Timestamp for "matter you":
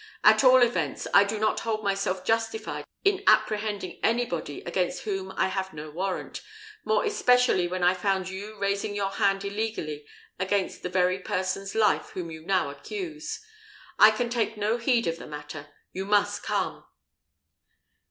15.27-16.05